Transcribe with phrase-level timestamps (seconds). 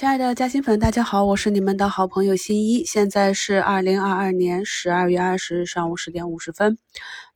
[0.00, 2.86] 亲爱的嘉兴粉，大家好，我是你们的好朋友新一。
[2.86, 6.78] 现在是二零二二年十二月二十日上午十点五十分。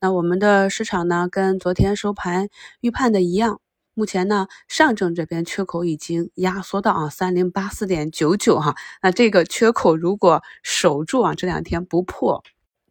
[0.00, 2.48] 那我们的市场呢，跟昨天收盘
[2.80, 3.60] 预判的一样，
[3.92, 8.74] 目前呢，上证这边缺口已经压缩到啊三零八四点九九哈。
[9.02, 12.42] 那这个缺口如果守住啊，这两天不破，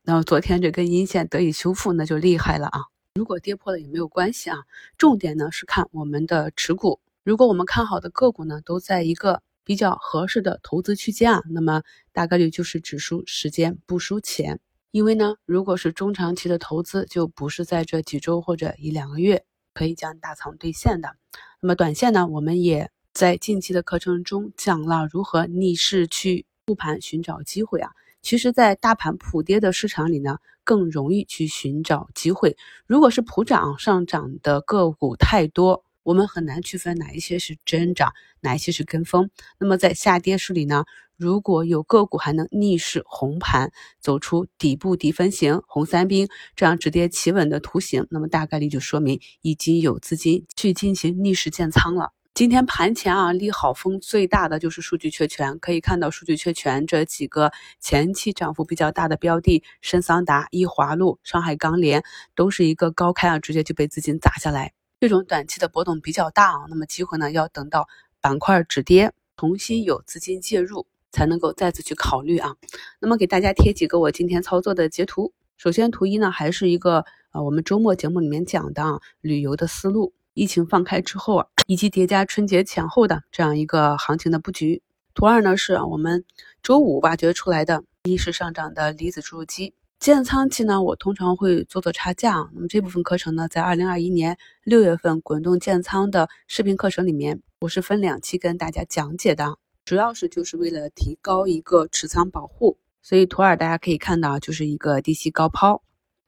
[0.03, 2.81] 那昨天这根阴线得以修复，那就厉害了啊。
[3.15, 4.59] 如果跌破了也没有关系啊，
[4.99, 6.99] 重点呢是看我们的持股。
[7.23, 9.41] 如果我们看好的个股呢，都在一个。
[9.63, 11.81] 比较合适的投资区间啊，那么
[12.11, 14.59] 大概率就是只输时间不输钱，
[14.91, 21.15] 因为呢，如果是中长期的投资，就不是在这几周或者一两个月可以将大仓兑现的。
[21.61, 27.91] 那么短线呢，我们也在近期的课程中讲了如何逆势去复盘寻找机会啊。
[28.21, 32.57] 其实，在大盘普跌的市场里呢，更容易去寻找机会。
[32.85, 35.83] 如果是普涨上涨的个股太多。
[36.03, 39.29] 我们很难区分哪一些是真涨，哪一些是跟风。
[39.57, 40.83] 那么在下跌市里呢，
[41.17, 52.11] 如果有个股还能逆势红盘，走出底部底分型、红三兵这样止跌企稳的图形，那么大概率就说明已经有资金去进行逆势建仓了。
[52.33, 64.73] 今天盘前啊，利好风最大的就是数据确权，可以看到数据确权这几个前期涨幅比较大的标的，深桑达、易华路、上海钢联，都是一个高开啊，直接就被资金砸下来。
[65.03, 67.89] 这种短期的波动比较大啊，那么机会呢要等到
[68.21, 72.55] 板块止跌，重新有资金介入，才能够再次去考虑啊。
[73.01, 75.33] 那么给大家贴几个我今天操作的截图。
[75.57, 84.81] 首先图一呢，还是一个呃我们周末节目里面讲的啊旅游的思路，疫情放开之后啊，以及叠加春节前后的这样一个行情的布局。
[85.13, 86.23] 图二呢是我们
[86.61, 89.73] 周五挖掘出来的逆势上涨的离子注入机。
[90.03, 92.49] 建仓期呢，我通常会做做差价。
[92.53, 102.77] 那么这部分课程呢，在二零二一年六月份滚动建仓的视频课程里面，我是分两期跟大家讲解的，主要是就是为了提高一个持仓保护。
[103.01, 105.81] 所以图二大家可以看到，就是一个低吸高抛，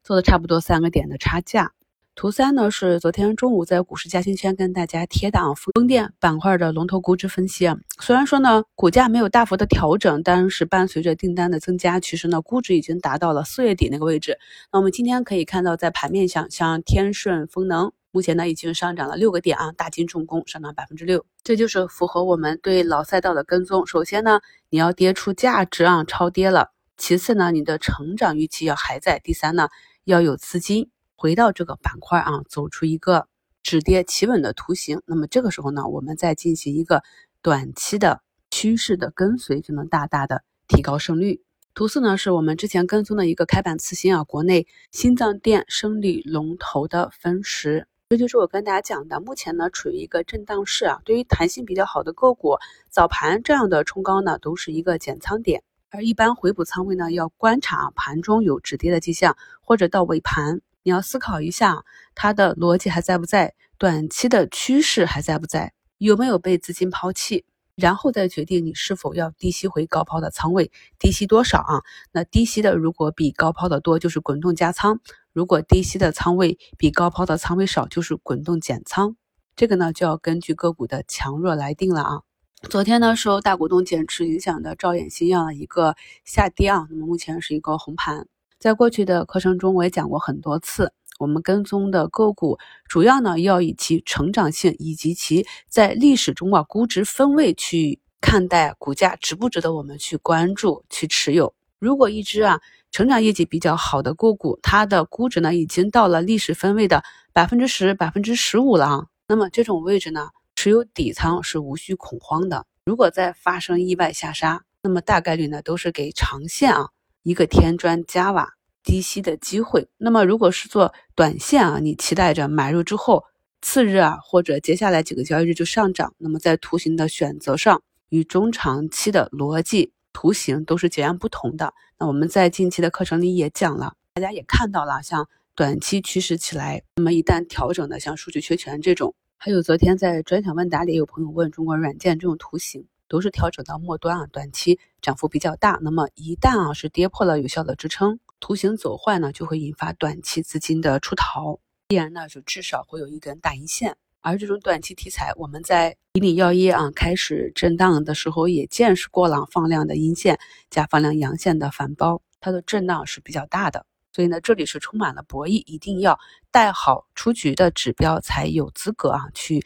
[0.05, 1.73] 做的差不多三个点的差价。
[2.15, 7.75] 图三呢是昨天中午在股市嘉兴圈跟大家贴的啊，风电板块的龙头估值分析啊。
[7.99, 14.39] 虽然说呢股价没有大幅的调整，但是伴随着订单的增加，其实呢估值已经达到了四月底那个位置。
[14.71, 23.85] 那我们今天可以看到，在盘面上，像天顺风能目前呢已经上涨了六个点啊，大金重工上涨百分之六，这就是符合我们对老赛道的跟踪。
[23.85, 24.39] 首先呢
[24.69, 29.67] 你要跌出价值啊，超跌了；其次呢你的成长预期要还在；第三呢
[30.05, 30.89] 要有资金。
[31.15, 33.27] 回到这个板块啊，走出一个
[33.63, 37.03] 止跌企稳的图形，那么这个时候呢，我们再进行一个
[37.41, 38.21] 短期的
[38.51, 41.41] 趋势的跟随，就能大大的提高胜率。
[41.73, 52.57] 图四呢，是我们之前跟踪的一个开板次新啊，国内心脏电生理龙头的分时，这就是我跟大家讲的，目前呢处于一个震荡市啊，对于弹性比较好的个股，
[52.89, 60.61] 早盘这样的冲高呢，都是一个减仓点，而一般回补仓位呢，要观察盘中有止跌的迹象，或者到尾盘。
[60.85, 63.55] 你要思考一下，它的逻辑还在不在？
[63.79, 65.73] 短期的趋势还在不在？
[65.97, 67.43] 有没有被资金抛弃？
[67.75, 71.81] 然后再决定你是否要低吸回高抛的仓位，低吸多少啊？
[72.11, 74.97] 那低吸的如果比高抛的多，就是滚动加仓；
[75.33, 79.15] 如果低吸的仓位比高抛的仓位少，就是滚动减仓。
[79.55, 82.21] 这个呢，就要根据个股的强弱来定了啊。
[82.69, 88.27] 昨天呢，受大股东减持影响的兆衍新药一个下跌啊，那么目前是一个红盘。
[88.65, 92.57] 在过去的课程中，我也讲过很多次，我们跟踪的个股
[92.89, 101.53] 主要呢要以其成长性以及其在历史中啊估值分位去看待股价值不值得我们去关注去持有。
[101.77, 102.59] 如果一只啊
[102.89, 107.03] 成长业绩比较好的个股，它的估值呢已经到了历史分位的
[107.33, 112.65] 百分之十、百分之十五了啊，那么这种位置呢持有底仓是无需恐慌的。
[112.83, 116.89] 如果再发生意外下杀，那么大概率呢都是给长线啊
[117.21, 118.54] 一个添砖加瓦。
[118.85, 119.89] 低吸的机会。
[119.97, 123.25] 那么，如果是做短线啊，你期待着买入之后
[123.61, 126.13] 次日啊，或者接下来几个交易日就上涨。
[126.19, 131.73] 那么，在图形的选择上，与中长期的逻辑图形都是截然不同的。
[131.97, 145.79] 那我们在近期的课程里也讲了，大家也看到了，像短期趋势起来，那么一旦调整的，像数据缺权这种，还有昨天在专享问答里有朋友问中国软件这种图形，都是调整到末端啊，短期涨幅比较大。
[145.81, 148.19] 那么一旦啊是跌破了有效的支撑。
[148.45, 151.57] 图形走坏呢，就会引发短期资金的出逃，
[151.87, 153.97] 必然呢就至少会有一根大阴线。
[154.21, 160.37] 而这种短期题材，我们在以岭药业啊开始震荡的时候也见识过了放量的阴线
[160.69, 163.83] 加放量阳线的反包，它的震荡是比较大的。
[164.13, 166.19] 所以呢，这里是充满了博弈，一定要
[166.51, 169.65] 带好出局的指标才有资格啊去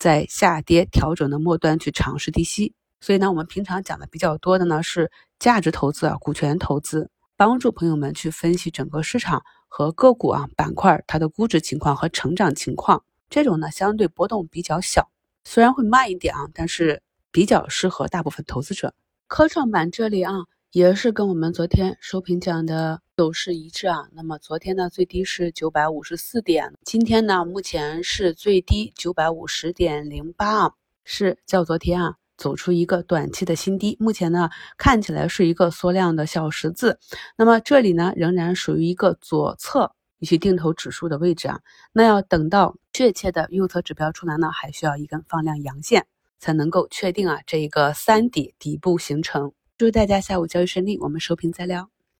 [0.00, 2.74] 在下跌调整的末端去尝试低吸。
[3.00, 13.04] 所以呢，我们平常讲的比较多的呢是价值投资啊，股权投资，帮助朋友们去分析整个市场和个股啊板块它的估值情况和成长情况。
[13.28, 15.10] 这种呢相对波动比较小，
[15.44, 18.94] 虽然会慢一点啊，但是比较适合大部分投资者。
[19.26, 20.32] 科创板这里啊，
[20.72, 24.08] 也是跟我们昨天收评讲的走势一致啊。
[24.12, 30.72] 那么昨天呢最低是九百五十四点，今天呢目前是最低九百五十点零八啊，
[31.04, 32.14] 是较昨天啊。
[32.36, 36.98] 走出一个短期的新低，目前呢看起来是一个缩量的小十字，
[37.36, 41.60] 那么这里呢仍然属于一个左侧一些定投指数的位置啊，
[41.92, 46.06] 那要等到确切的右侧指标出来呢，还需要一根放量阳线
[46.38, 49.52] 才能够确定啊这一个三底底部形成。
[49.78, 51.95] 祝大家下午交易顺利，我们收评再聊。